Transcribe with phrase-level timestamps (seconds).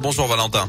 [0.00, 0.68] Bonjour Valentin.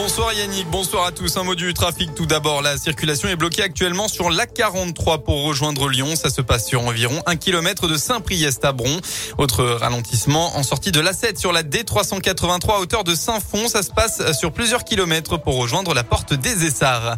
[0.00, 1.36] Bonsoir Yannick, bonsoir à tous.
[1.38, 2.62] Un mot du trafic tout d'abord.
[2.62, 6.14] La circulation est bloquée actuellement sur l'A43 pour rejoindre Lyon.
[6.14, 9.00] Ça se passe sur environ un kilomètre de Saint-Priest à Bron.
[9.38, 13.66] Autre ralentissement en sortie de l'A7 sur la D383 à hauteur de Saint-Fond.
[13.66, 17.16] Ça se passe sur plusieurs kilomètres pour rejoindre la porte des Essarts.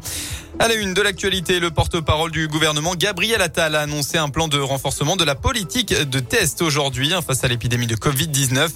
[0.59, 4.47] À la une de l'actualité, le porte-parole du gouvernement Gabriel Attal a annoncé un plan
[4.47, 8.69] de renforcement de la politique de test aujourd'hui hein, face à l'épidémie de Covid-19.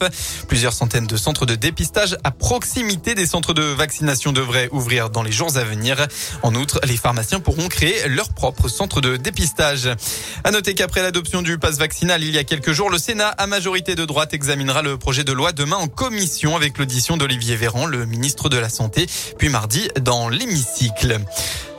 [0.48, 5.22] Plusieurs centaines de centres de dépistage à proximité des centres de vaccination devraient ouvrir dans
[5.22, 6.06] les jours à venir.
[6.42, 9.88] En outre, les pharmaciens pourront créer leur propre centre de dépistage.
[10.42, 13.46] À noter qu'après l'adoption du pass vaccinal il y a quelques jours, le Sénat à
[13.46, 17.86] majorité de droite examinera le projet de loi demain en commission avec l'audition d'Olivier Véran,
[17.86, 19.06] le ministre de la Santé,
[19.38, 21.20] puis mardi dans l'hémicycle.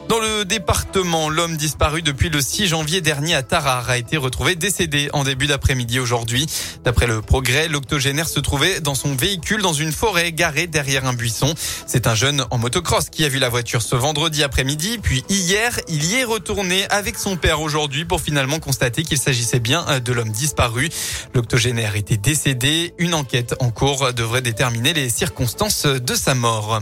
[0.08, 4.56] Dans le département, l'homme disparu depuis le 6 janvier dernier à Tarare a été retrouvé
[4.56, 6.46] décédé en début d'après-midi aujourd'hui.
[6.84, 11.14] D'après le progrès, l'octogénaire se trouvait dans son véhicule dans une forêt garée derrière un
[11.14, 11.56] buisson.
[11.88, 15.80] C'est un jeune en motocross qui a vu la voiture ce vendredi après-midi, puis hier,
[15.88, 20.14] il y est retourné avec son père aujourd'hui pour finalement constater qu'il s'agissait bien de
[20.14, 20.90] l'homme disparu.
[21.34, 22.94] L'octogénaire était décédé.
[23.00, 26.82] Une enquête en cours devrait déterminer les circonstances de sa mort.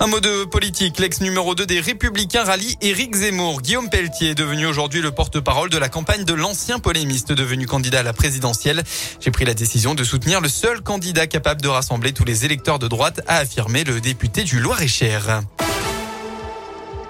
[0.00, 1.00] Un mot de politique.
[1.00, 3.60] L'ex numéro 2 des Républicains rallie Éric Zemmour.
[3.62, 8.00] Guillaume Pelletier est devenu aujourd'hui le porte-parole de la campagne de l'ancien polémiste devenu candidat
[8.00, 8.84] à la présidentielle.
[9.18, 12.78] J'ai pris la décision de soutenir le seul candidat capable de rassembler tous les électeurs
[12.78, 15.42] de droite, a affirmé le député du Loir-et-Cher.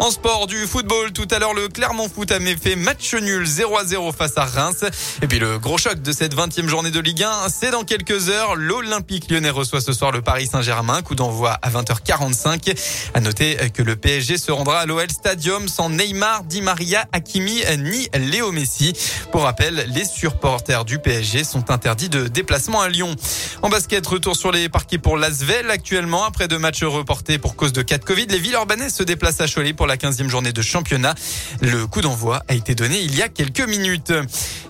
[0.01, 3.79] En sport, du football, tout à l'heure, le Clermont Foot a fait match nul 0
[3.79, 4.85] à 0 face à Reims.
[5.23, 8.29] Et puis le gros choc de cette 20e journée de Ligue 1, c'est dans quelques
[8.29, 8.55] heures.
[8.55, 11.03] L'Olympique lyonnais reçoit ce soir le Paris Saint-Germain.
[11.03, 12.79] Coup d'envoi à 20h45.
[13.13, 17.63] À noter que le PSG se rendra à l'OL Stadium sans Neymar, Di Maria, Hakimi
[17.79, 18.93] ni Léo Messi.
[19.33, 23.17] Pour rappel, les supporters du PSG sont interdits de déplacement à Lyon.
[23.63, 25.73] En basket, retour sur les parquets pour Lasvel.
[25.73, 29.03] Actuellement, après deux matchs reportés pour cause de cas de Covid, les villes urbanaises se
[29.03, 31.15] déplacent à Cholet pour la 15e journée de championnat.
[31.61, 34.13] Le coup d'envoi a été donné il y a quelques minutes.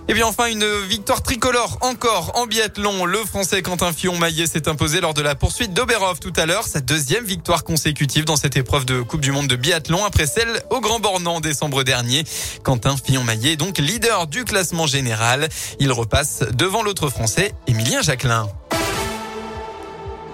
[0.07, 3.05] Et bien enfin, une victoire tricolore encore en biathlon.
[3.05, 6.65] Le Français Quentin Fillon-Maillet s'est imposé lors de la poursuite d'Oberhof tout à l'heure.
[6.65, 10.63] Sa deuxième victoire consécutive dans cette épreuve de Coupe du Monde de biathlon après celle
[10.71, 12.23] au Grand Bornand en décembre dernier.
[12.63, 15.49] Quentin Fillon-Maillet donc leader du classement général.
[15.79, 18.49] Il repasse devant l'autre Français, Émilien Jacquelin.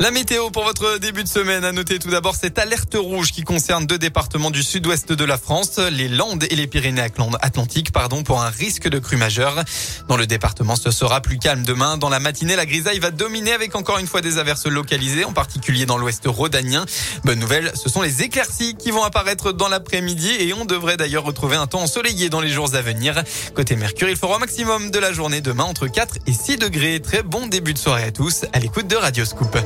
[0.01, 1.63] La météo pour votre début de semaine.
[1.63, 5.37] À noter tout d'abord cette alerte rouge qui concerne deux départements du sud-ouest de la
[5.37, 9.63] France, les Landes et les Pyrénées-Atlantiques, pardon, pour un risque de crue majeure.
[10.09, 11.97] Dans le département, ce sera plus calme demain.
[11.97, 15.31] Dans la matinée, la grisaille va dominer avec encore une fois des averses localisées, en
[15.31, 16.85] particulier dans l'ouest rhodanien.
[17.23, 21.23] Bonne nouvelle, ce sont les éclaircies qui vont apparaître dans l'après-midi et on devrait d'ailleurs
[21.23, 23.23] retrouver un temps ensoleillé dans les jours à venir.
[23.55, 26.99] Côté Mercure, il fera au maximum de la journée demain entre 4 et 6 degrés.
[26.99, 29.57] Très bon début de soirée à tous à l'écoute de Radio Scoop.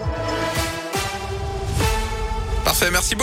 [2.63, 3.18] Parfait, merci beaucoup.